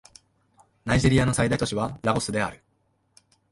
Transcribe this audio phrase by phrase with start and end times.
[0.83, 2.63] ナイジェリアの最大都市はラゴスである